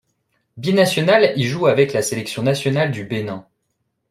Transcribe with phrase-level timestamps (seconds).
[0.57, 3.45] Bi-national, il joue avec la sélection nationale du Bénin.